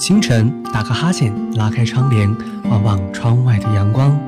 [0.00, 2.34] 清晨打个哈欠，拉开窗帘，
[2.70, 4.18] 望望窗外的阳光。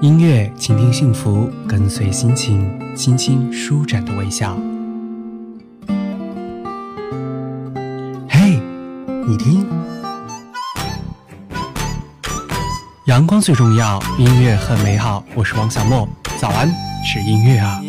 [0.00, 4.56] 音乐，倾听幸福，跟随心情，轻轻舒展的微笑。
[8.28, 8.60] 嘿，
[9.28, 9.64] 你听，
[13.06, 15.22] 阳光最重要，音乐很美好。
[15.36, 16.08] 我是王小莫，
[16.40, 16.68] 早安，
[17.04, 17.80] 是音乐啊。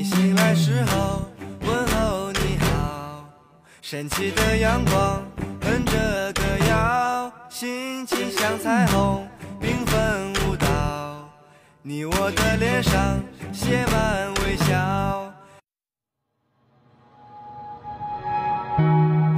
[3.93, 5.23] 神奇的阳光，
[5.61, 9.27] 哼着歌谣，心情像彩虹，
[9.61, 11.29] 缤纷舞蹈。
[11.84, 15.31] 你我的脸上写满微笑。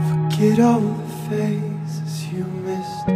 [0.08, 3.10] Forget all the faces you missed.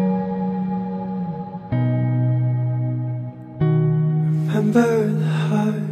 [4.51, 5.88] Remember the heart.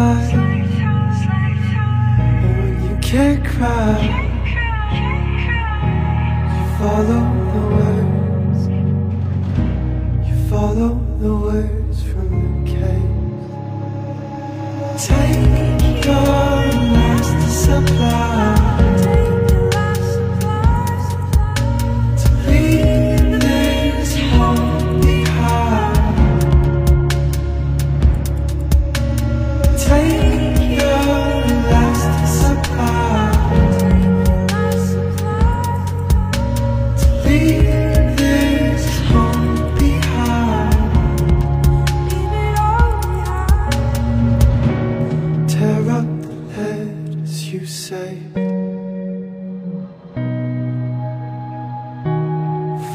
[0.00, 0.38] And
[2.58, 3.98] when you can't cry.
[6.54, 7.22] You follow
[7.54, 8.60] the words.
[10.28, 13.16] You follow the words from the case.
[15.08, 16.26] Take your
[16.94, 18.57] last supply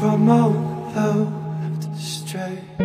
[0.04, 0.52] from all
[0.98, 2.83] out to stray.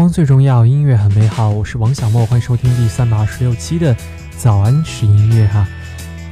[0.00, 1.50] 光最重要，音乐很美好。
[1.50, 3.94] 我是王小莫，欢迎收听第三百二十六期的
[4.38, 5.68] 早安是音乐哈。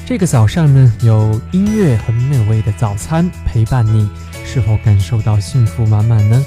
[0.07, 4.09] 这个早上呢，有音乐很美味的早餐陪伴你，
[4.43, 6.43] 是否感受到幸福满满呢？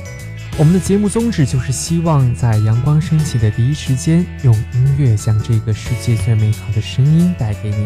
[0.57, 7.85] 我们的节目宗旨就是希望在阳光升起的第一时间，用音乐将这个世界最美好的声音带给你，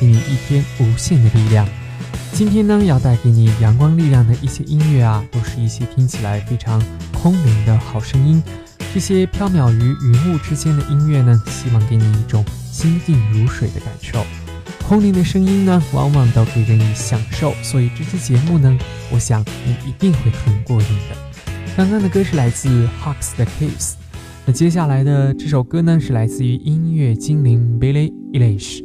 [0.00, 1.64] 给你一天无限的力量。
[2.32, 6.82] 今天呢，要带给你阳光力量的一些音乐啊，都是一些听起来非常。
[7.22, 8.42] 空灵的好声音，
[8.94, 14.22] 这些飘渺于云雾之间的音乐呢，希望给你一种心静如水的感受。
[14.86, 18.78] 空灵的声音呢，往往都给人以享受，所以这期节目呢，
[19.10, 21.16] 我想你一定会很过瘾的。
[21.74, 22.68] 刚刚的歌是来自
[23.02, 23.96] Hawks 的 Kiss，
[24.44, 28.84] 那接下来的这首歌呢，是来自于音乐精灵 Billy Eilish，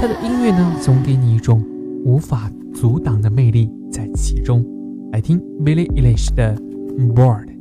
[0.00, 1.60] 他的音乐呢，总给你一种
[2.04, 4.64] 无法阻挡的魅力在其中。
[5.10, 6.56] 来听 Billy Eilish 的
[7.16, 7.59] Bored。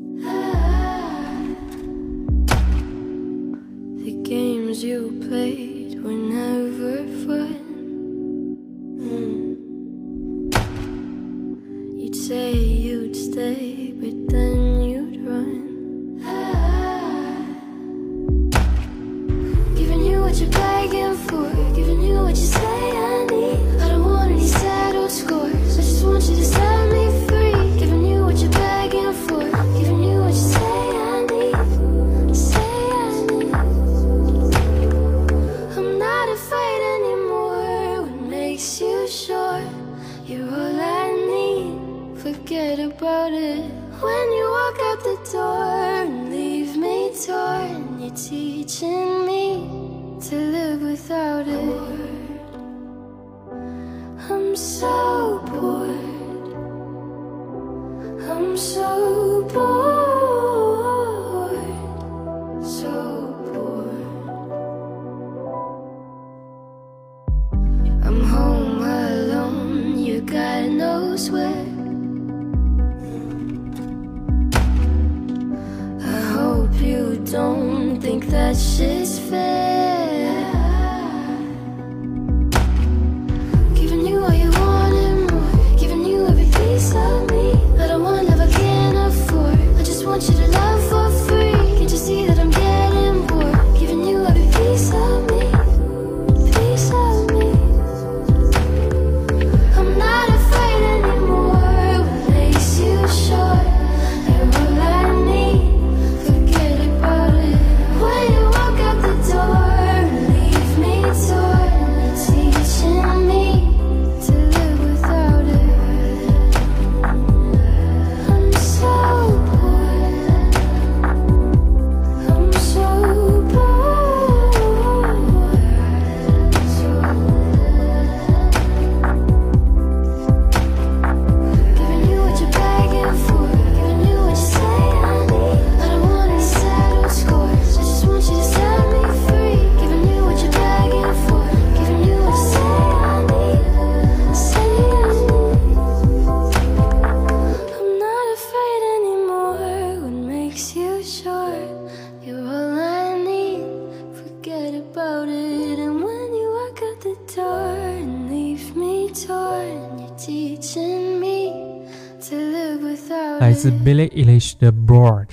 [163.71, 165.27] Billy Eilish 的 Bored。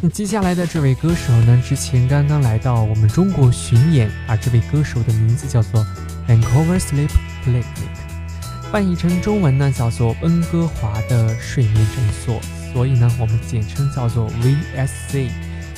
[0.00, 5.86] 那接下来的这位歌手呢，之前刚刚来到我们中国巡演，而这位歌手的名字叫做
[6.28, 7.10] Vancouver Sleep
[7.44, 7.64] Clinic，
[8.72, 12.40] 翻译成中文呢叫做温哥华的睡眠诊所，
[12.72, 15.28] 所以呢我们简称叫做 VSC，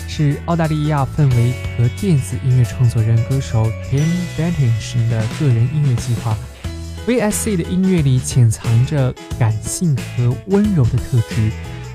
[0.08, 4.06] 是澳大利亚氛围和电子音乐创作人歌手 Tim
[4.38, 6.36] Bentinge 的个人音乐计划。
[7.06, 11.50] VSC 的音乐里潜藏着感性和温柔的特质，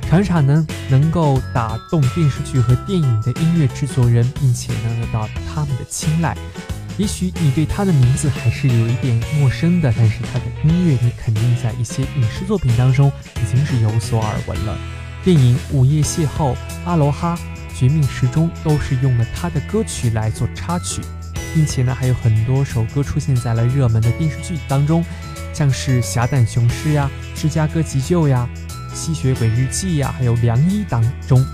[0.10, 6.36] 常常呢能够打动电视剧和电影的音乐制作人，并且呢得到他们的青睐。
[6.98, 14.76] 也许你对他的名字还是有一点陌生的，但是他的音乐你肯定在一些影视作品当中已经是有所耳闻了。
[15.24, 16.54] 电影《午夜邂逅》
[16.86, 17.38] 《阿罗哈》
[17.80, 21.02] 《绝命时钟》都是用了他的歌曲来做插曲。
[21.54, 25.04] 并且呢，还有很多首歌出现在了热门的电视剧当中，
[25.54, 28.48] 像是《侠胆雄狮》呀、《芝加哥急救》呀、
[28.94, 31.46] 《吸血鬼日记》呀，还有《良医》当中。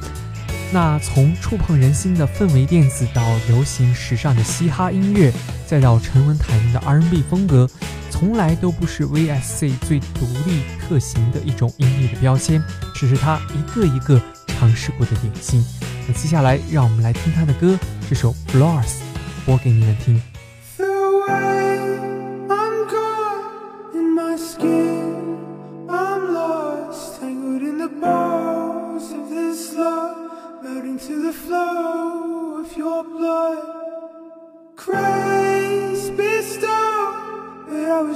[0.73, 5.31] 那从触碰人心的氛围电子到流行时尚的嘻哈音乐，
[5.67, 7.69] 再到沉稳坦然的 R&B 风格，
[8.09, 12.61] 从来都不是 VSC 最独立特行的一种音乐的标签，
[12.93, 15.63] 只是他一个一个尝试过的点心。
[16.07, 17.77] 那接下来，让我们来听他的歌，
[18.09, 18.83] 这首《Flowers》。
[19.45, 20.19] 播给你们听。
[37.95, 38.13] our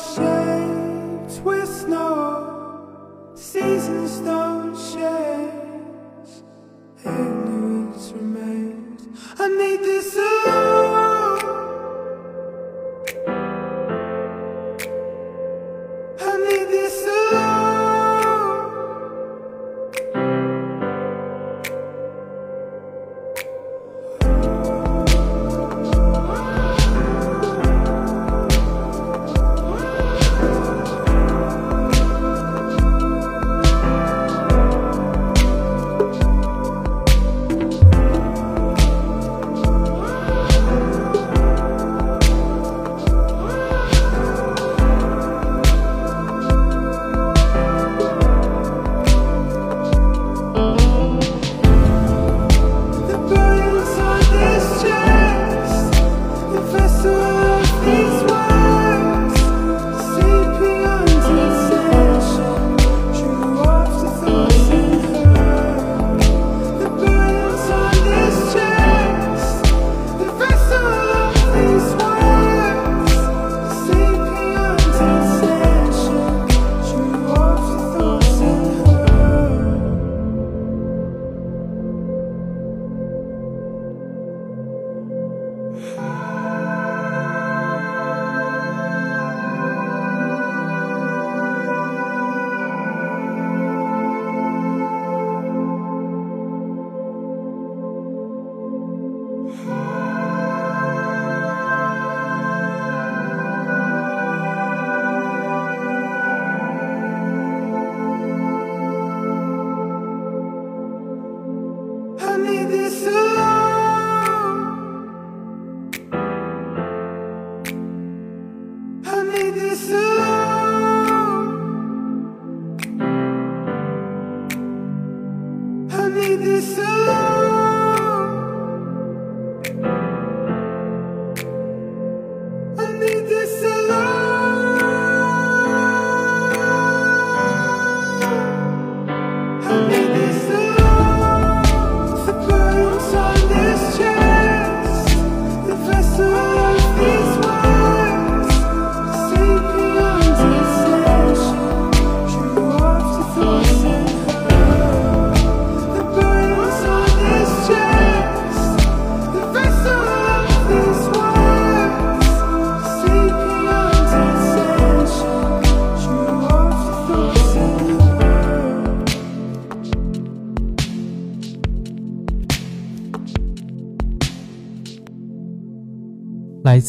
[1.46, 3.32] with snow.
[3.34, 5.29] Seasons don't share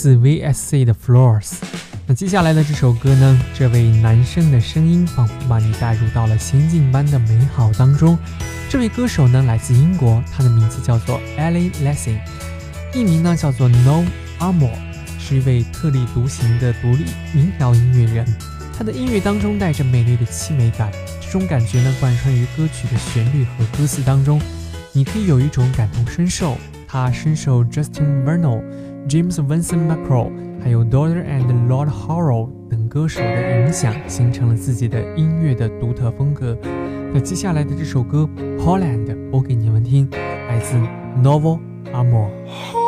[0.00, 1.56] 自 VSC 的 Floors。
[2.06, 3.38] 那接下来的这首歌呢？
[3.54, 8.16] 这位男生的声音仿佛把你带入到了仙境般的美好当中。
[8.70, 12.18] 这位歌手呢，来自英国，他的名字叫做 Ellie Lessing，
[12.94, 14.06] 艺名呢叫做 No
[14.38, 14.72] Armor，
[15.18, 17.04] 是一位特立独行的独立
[17.34, 18.26] 民谣音乐人。
[18.78, 20.90] 他的音乐当中带着美丽的凄美感，
[21.20, 24.40] 这种感觉呢贯穿于歌曲的旋律和歌词当中，
[24.94, 26.56] 你可以有一种感同身受。
[26.88, 28.64] 他深受 Justin Vernon、
[29.08, 30.30] James Vincent McCall，
[30.62, 36.56] 还有 Daughter and Lord Harrow 等歌手的影响，形成了自己的音乐的独特风格。
[37.12, 38.28] 那接下来的这首歌
[38.58, 40.76] 《Holland》，播给你们听，来自
[41.22, 41.58] Novel
[41.92, 42.79] Amor。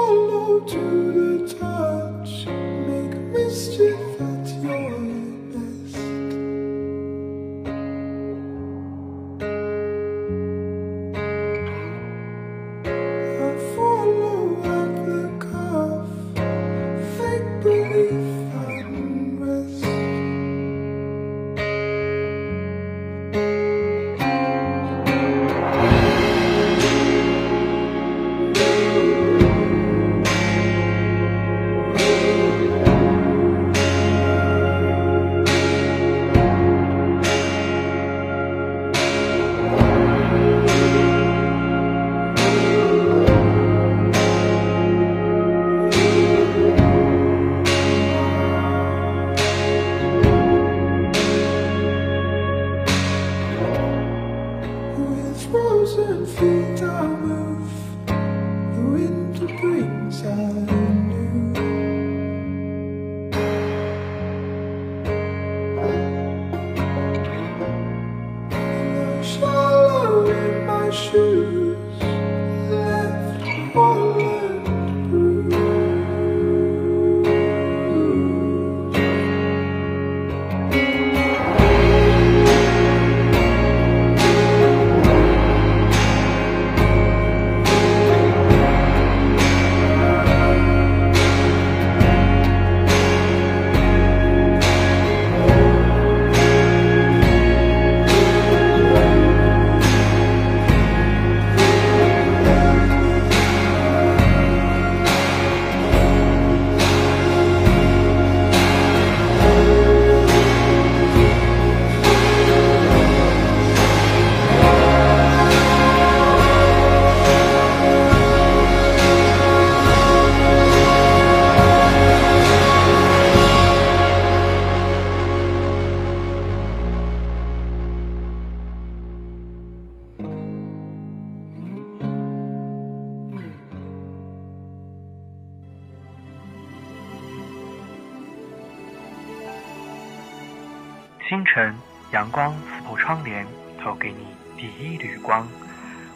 [141.32, 141.74] 清晨，
[142.12, 143.46] 阳光刺破窗帘，
[143.82, 145.48] 投给你第一缕光。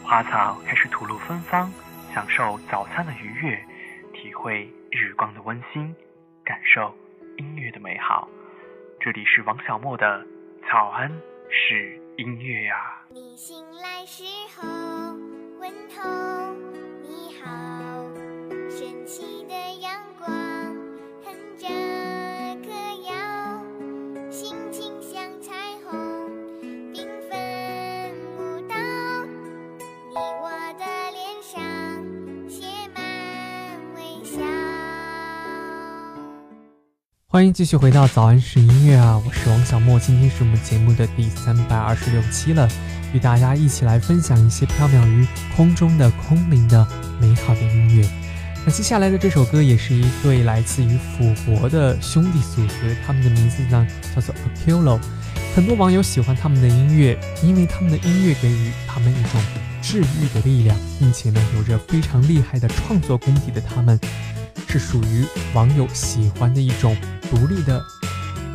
[0.03, 1.73] 花草开始吐露芬芳，
[2.13, 3.59] 享受早餐的愉悦，
[4.13, 5.95] 体会日光的温馨，
[6.45, 6.95] 感受
[7.39, 8.29] 音乐的美好。
[8.99, 10.23] 这里是王小莫的
[10.69, 11.11] 早安
[11.49, 12.75] 是音乐呀。
[13.09, 14.23] 你醒来时
[14.55, 14.67] 候，
[15.59, 16.53] 问候
[17.01, 18.03] 你好，
[37.37, 42.67] 欢迎继续回到早安是音乐啊，我是王小莫，今天是我们节目的第三百二十六期了，
[43.13, 45.23] 与大家一起来分享一些飘渺于
[45.55, 46.83] 空中的空灵的
[47.21, 48.09] 美好的音乐。
[48.65, 54.99] 那接下来的这首歌也是一对来自于法国的兄弟组合，他们的名字呢叫做 Aquilo。
[55.55, 59.39] 很多网友喜欢他们的音乐，因为他们的音乐给予他们一种
[59.83, 63.99] 治愈的力量，并且呢有着非常厉害的创作功底的他们，
[64.67, 66.97] 是属于网友喜欢的一种
[67.29, 67.81] 独立的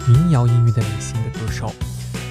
[0.07, 1.73] 民谣音乐的类型的歌手。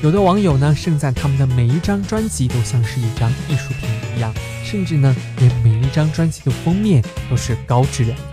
[0.01, 8.23] 有的网友呢盛赞他们的每一张专辑都像是一张艺术品一样，甚至呢连每一张专辑的封面都是高质量的，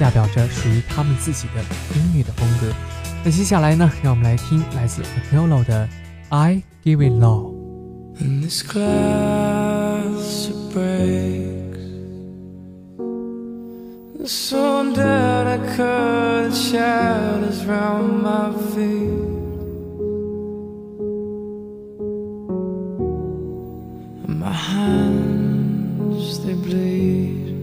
[0.00, 1.62] 代表着属于他们自己的
[1.94, 2.66] 音乐的风格。
[3.24, 5.86] 那接下来呢，让我们来听来自 Apollo 的
[6.28, 7.54] 《I Give It All》。
[14.22, 14.24] It.
[14.24, 14.28] The
[15.48, 19.18] I cut shadows round my feet.
[24.24, 27.56] And my hands they bleed.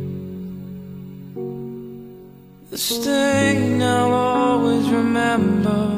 [2.72, 5.98] The stain I'll always remember,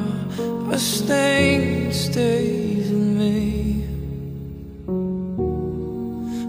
[0.72, 3.86] a stain stays in me.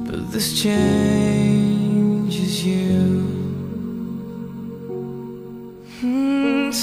[0.06, 1.41] But this changes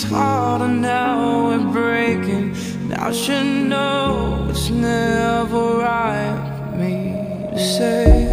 [0.02, 2.56] It's harder now, we're breaking.
[2.88, 7.16] Now should know it's never right for me
[7.52, 8.28] to say.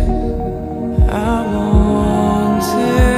[1.10, 3.15] I wanted this.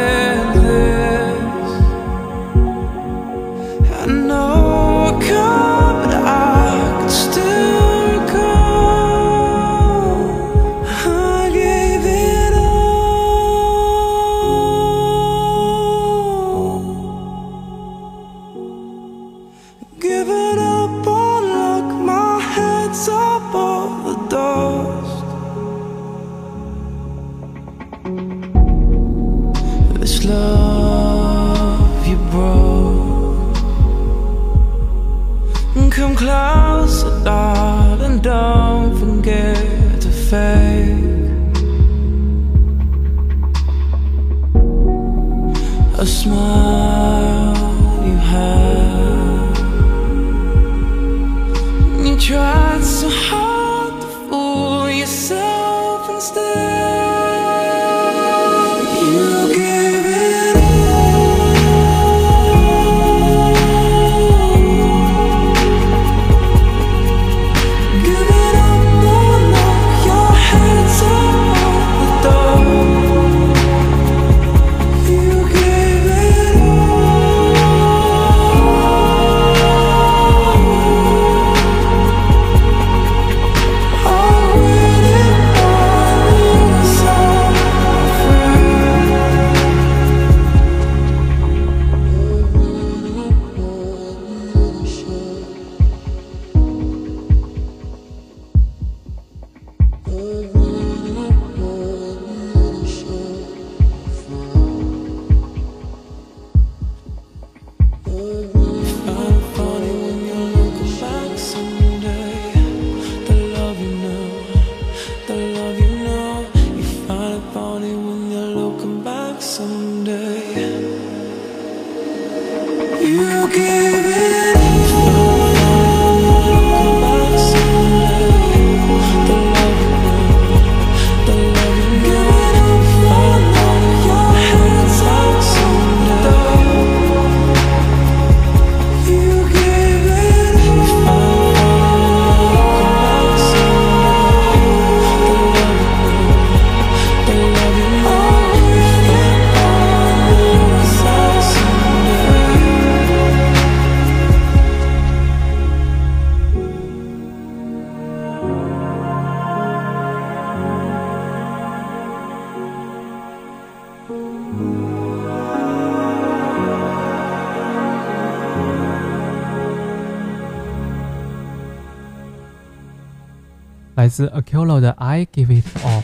[174.19, 176.03] 自 Akilo 的 I Give It All。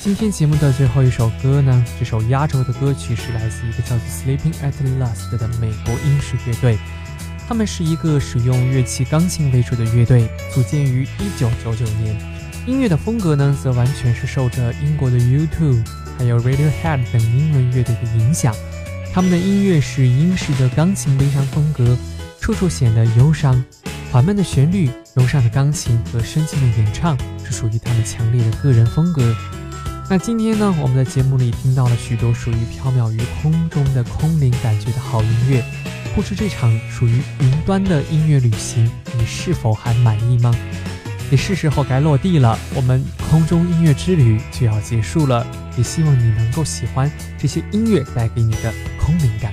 [0.00, 6.78] 今天节目的最后一首歌呢，这首压轴的歌曲是来自一个叫做 Sleeping at Last 的美国英式乐队。
[7.48, 11.04] 他们是一个使用乐器钢琴为主的乐队，组建于
[11.40, 12.16] 1999年。
[12.68, 15.84] 音乐的风格呢，则完全是受着英国的 U2
[16.18, 18.54] 还有 Radiohead 等英伦乐队的影响。
[19.12, 21.98] 他们的音乐是英式的钢琴悲伤风格，
[22.40, 23.64] 处处显得忧伤。
[24.12, 27.16] 缓慢的旋律、柔上的钢琴和深情的演唱，
[27.50, 29.34] 是属于他们强烈的个人风格。
[30.08, 35.64] 那今天呢，我们在节目里听到了许多属于飘渺于空中的空灵感觉的好音乐。
[36.14, 40.54] 不知这场属于云端的音乐旅行，你是否还满意吗？
[41.30, 45.46] 也是时候该落地了，我们空中音乐之旅就要结束了。
[45.76, 49.52] 也希望你能够喜欢这些音乐带给你的空灵感。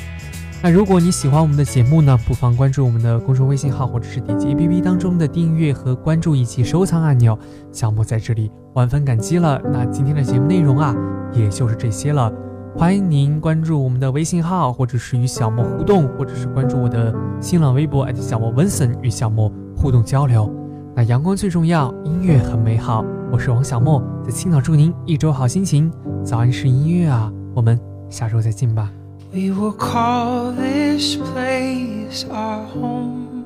[0.64, 7.38] 那如果你喜欢我们的节目呢，不妨关注我们的公众微信号，或者是点击 APP 当中的订阅和关注以及收藏按钮。
[7.72, 9.62] 小莫在这里万分感激了。
[9.72, 10.96] 那今天的节目内容啊，
[11.32, 12.34] 也就是这些了。
[12.76, 20.52] 欢迎您关注我们的微信号，或者是与小莫互动，或者是关注我的新浪微博小莫文森与小莫互动交流。
[20.96, 23.06] 那阳光最重要，音乐很美好。
[23.32, 25.92] 我是王小莫，在青岛祝您一周好心情。
[26.26, 28.92] 早安是音乐啊，我们下周再见吧。
[29.34, 33.44] We will call this place our home.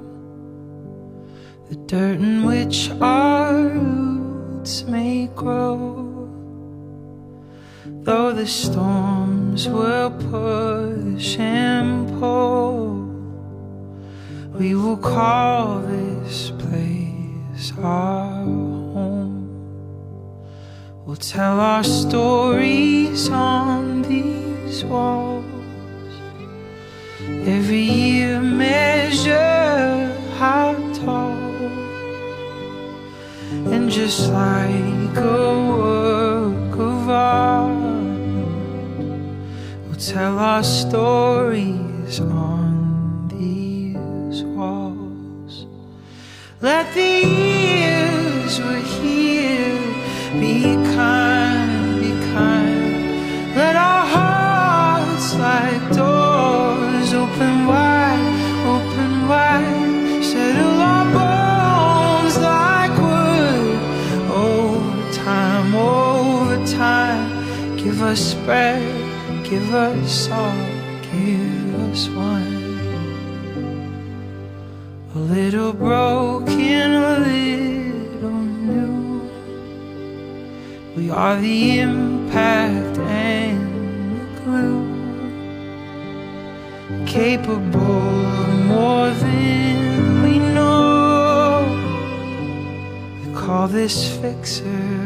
[1.69, 6.29] The dirt in which our roots may grow.
[8.03, 13.01] Though the storms will push and pull.
[14.53, 19.49] We will call this place our home.
[21.05, 25.40] We'll tell our stories on these walls.
[27.27, 31.31] Every year measure how tall.
[33.73, 37.77] And just like a work of art,
[39.85, 45.67] we'll tell our stories on these walls.
[46.61, 49.79] Let the years we're here
[50.39, 50.80] be
[68.11, 68.83] us bread,
[69.45, 70.67] give us salt,
[71.13, 72.77] give us wine.
[75.15, 79.21] A little broken, a little new.
[80.97, 83.61] We are the impact and
[84.19, 84.85] the glue.
[87.05, 91.63] Capable of more than we know.
[93.23, 95.00] We call this fixer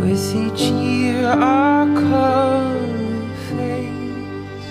[0.00, 2.88] With each year, our color
[3.50, 4.66] fades.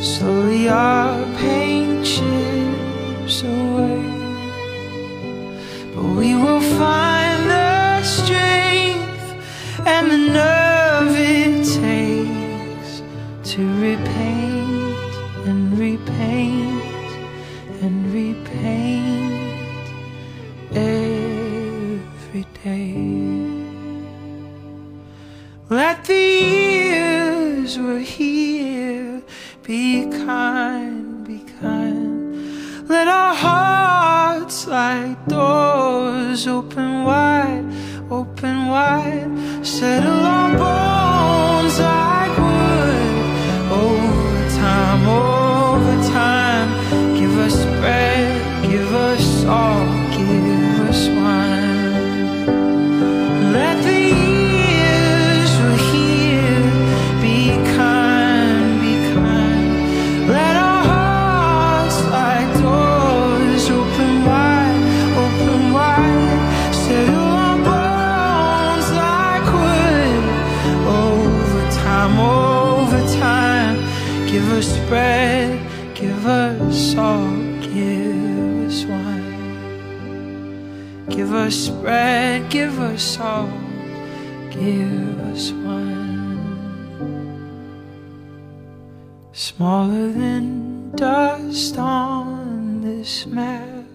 [0.00, 4.04] Slowly our paint chips away
[5.92, 9.26] But we will find the strength
[9.86, 13.02] and the nerve it takes
[13.54, 15.12] To repaint
[15.48, 17.10] and repaint
[17.82, 19.86] and repaint
[20.76, 23.21] every day
[37.02, 37.64] open wide,
[38.10, 39.66] open wide.
[39.66, 40.21] Settle
[76.92, 79.32] salt, give us wine.
[81.08, 83.50] Give us bread, give us salt,
[84.50, 86.42] give us wine.
[89.32, 93.86] Smaller than dust on this map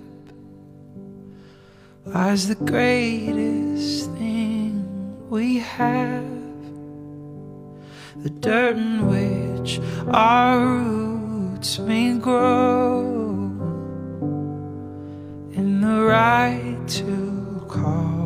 [2.06, 4.74] lies the greatest thing
[5.30, 6.26] we have.
[8.24, 11.17] The dirt in which our roots
[11.58, 13.02] roots may grow
[15.54, 18.17] in the right to call.